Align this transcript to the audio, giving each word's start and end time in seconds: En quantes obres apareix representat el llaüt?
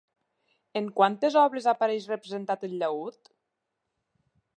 En 0.79 0.85
quantes 0.99 1.37
obres 1.41 1.67
apareix 1.73 2.07
representat 2.13 2.65
el 2.69 2.73
llaüt? 2.85 3.31